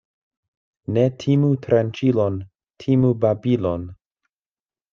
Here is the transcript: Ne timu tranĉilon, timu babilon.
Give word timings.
Ne 0.95 1.03
timu 1.23 1.51
tranĉilon, 1.67 2.41
timu 2.85 3.13
babilon. 3.27 3.87